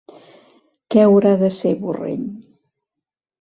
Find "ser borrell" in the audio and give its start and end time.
1.59-2.25